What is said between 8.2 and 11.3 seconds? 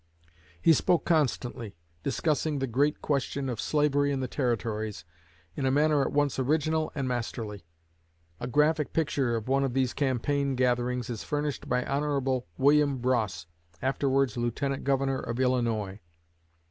A graphic picture of one of these campaign gatherings is